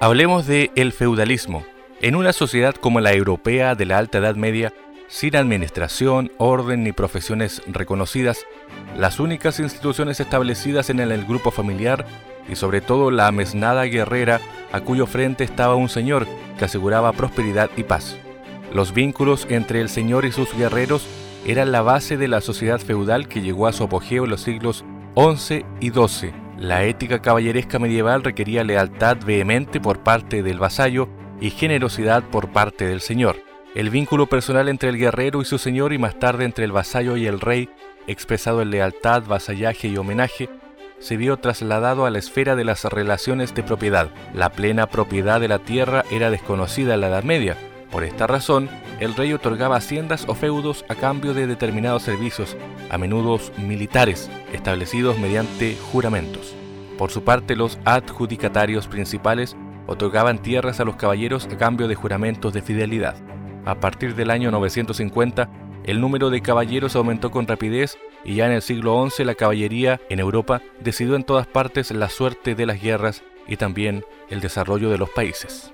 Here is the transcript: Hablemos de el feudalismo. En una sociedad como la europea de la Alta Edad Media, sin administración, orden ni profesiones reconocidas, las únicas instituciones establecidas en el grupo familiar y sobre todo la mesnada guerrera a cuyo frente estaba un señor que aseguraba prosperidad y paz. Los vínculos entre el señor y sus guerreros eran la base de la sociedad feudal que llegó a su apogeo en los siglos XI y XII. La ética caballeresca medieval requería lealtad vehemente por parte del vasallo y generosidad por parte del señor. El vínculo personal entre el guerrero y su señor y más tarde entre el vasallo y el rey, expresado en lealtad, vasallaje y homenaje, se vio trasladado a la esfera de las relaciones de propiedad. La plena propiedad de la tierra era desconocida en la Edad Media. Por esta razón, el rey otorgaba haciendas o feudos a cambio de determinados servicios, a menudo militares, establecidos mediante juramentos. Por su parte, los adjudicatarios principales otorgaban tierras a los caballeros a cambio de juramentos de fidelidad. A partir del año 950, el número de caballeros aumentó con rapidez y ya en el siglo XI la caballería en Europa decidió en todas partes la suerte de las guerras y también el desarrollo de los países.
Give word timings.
Hablemos 0.00 0.46
de 0.46 0.70
el 0.76 0.92
feudalismo. 0.92 1.64
En 2.00 2.14
una 2.14 2.32
sociedad 2.32 2.76
como 2.76 3.00
la 3.00 3.14
europea 3.14 3.74
de 3.74 3.84
la 3.84 3.98
Alta 3.98 4.18
Edad 4.18 4.36
Media, 4.36 4.72
sin 5.08 5.34
administración, 5.34 6.30
orden 6.38 6.84
ni 6.84 6.92
profesiones 6.92 7.62
reconocidas, 7.66 8.46
las 8.96 9.18
únicas 9.18 9.58
instituciones 9.58 10.20
establecidas 10.20 10.88
en 10.90 11.00
el 11.00 11.24
grupo 11.24 11.50
familiar 11.50 12.06
y 12.48 12.54
sobre 12.54 12.80
todo 12.80 13.10
la 13.10 13.32
mesnada 13.32 13.86
guerrera 13.86 14.40
a 14.70 14.82
cuyo 14.82 15.06
frente 15.06 15.42
estaba 15.42 15.74
un 15.74 15.88
señor 15.88 16.28
que 16.60 16.66
aseguraba 16.66 17.12
prosperidad 17.12 17.68
y 17.76 17.82
paz. 17.82 18.16
Los 18.72 18.94
vínculos 18.94 19.48
entre 19.50 19.80
el 19.80 19.88
señor 19.88 20.24
y 20.24 20.30
sus 20.30 20.56
guerreros 20.56 21.08
eran 21.44 21.72
la 21.72 21.82
base 21.82 22.16
de 22.16 22.28
la 22.28 22.40
sociedad 22.40 22.78
feudal 22.78 23.26
que 23.26 23.40
llegó 23.40 23.66
a 23.66 23.72
su 23.72 23.82
apogeo 23.82 24.22
en 24.22 24.30
los 24.30 24.42
siglos 24.42 24.84
XI 25.16 25.64
y 25.80 25.90
XII. 25.90 26.47
La 26.58 26.82
ética 26.82 27.20
caballeresca 27.20 27.78
medieval 27.78 28.24
requería 28.24 28.64
lealtad 28.64 29.16
vehemente 29.24 29.80
por 29.80 30.00
parte 30.00 30.42
del 30.42 30.58
vasallo 30.58 31.08
y 31.40 31.50
generosidad 31.50 32.24
por 32.24 32.50
parte 32.50 32.84
del 32.84 33.00
señor. 33.00 33.36
El 33.76 33.90
vínculo 33.90 34.26
personal 34.26 34.68
entre 34.68 34.88
el 34.88 34.98
guerrero 34.98 35.40
y 35.40 35.44
su 35.44 35.58
señor 35.58 35.92
y 35.92 35.98
más 35.98 36.18
tarde 36.18 36.44
entre 36.44 36.64
el 36.64 36.72
vasallo 36.72 37.16
y 37.16 37.26
el 37.26 37.38
rey, 37.38 37.70
expresado 38.08 38.60
en 38.60 38.70
lealtad, 38.70 39.22
vasallaje 39.22 39.86
y 39.86 39.96
homenaje, 39.98 40.48
se 40.98 41.16
vio 41.16 41.36
trasladado 41.36 42.06
a 42.06 42.10
la 42.10 42.18
esfera 42.18 42.56
de 42.56 42.64
las 42.64 42.84
relaciones 42.84 43.54
de 43.54 43.62
propiedad. 43.62 44.10
La 44.34 44.50
plena 44.50 44.88
propiedad 44.88 45.40
de 45.40 45.46
la 45.46 45.60
tierra 45.60 46.04
era 46.10 46.28
desconocida 46.28 46.94
en 46.94 47.02
la 47.02 47.06
Edad 47.08 47.22
Media. 47.22 47.56
Por 47.92 48.02
esta 48.02 48.26
razón, 48.26 48.68
el 49.00 49.14
rey 49.14 49.32
otorgaba 49.32 49.76
haciendas 49.76 50.24
o 50.28 50.34
feudos 50.34 50.84
a 50.88 50.94
cambio 50.94 51.34
de 51.34 51.46
determinados 51.46 52.02
servicios, 52.02 52.56
a 52.90 52.98
menudo 52.98 53.38
militares, 53.58 54.30
establecidos 54.52 55.18
mediante 55.18 55.76
juramentos. 55.92 56.54
Por 56.96 57.10
su 57.10 57.22
parte, 57.22 57.54
los 57.54 57.78
adjudicatarios 57.84 58.88
principales 58.88 59.56
otorgaban 59.86 60.40
tierras 60.40 60.80
a 60.80 60.84
los 60.84 60.96
caballeros 60.96 61.46
a 61.46 61.56
cambio 61.56 61.86
de 61.88 61.94
juramentos 61.94 62.52
de 62.52 62.62
fidelidad. 62.62 63.16
A 63.64 63.76
partir 63.76 64.14
del 64.14 64.30
año 64.30 64.50
950, 64.50 65.48
el 65.84 66.00
número 66.00 66.28
de 66.30 66.42
caballeros 66.42 66.96
aumentó 66.96 67.30
con 67.30 67.46
rapidez 67.46 67.96
y 68.24 68.34
ya 68.34 68.46
en 68.46 68.52
el 68.52 68.62
siglo 68.62 69.08
XI 69.08 69.24
la 69.24 69.34
caballería 69.34 70.00
en 70.10 70.18
Europa 70.18 70.60
decidió 70.80 71.14
en 71.14 71.24
todas 71.24 71.46
partes 71.46 71.90
la 71.92 72.08
suerte 72.08 72.54
de 72.54 72.66
las 72.66 72.82
guerras 72.82 73.22
y 73.46 73.56
también 73.56 74.04
el 74.28 74.40
desarrollo 74.40 74.90
de 74.90 74.98
los 74.98 75.08
países. 75.10 75.72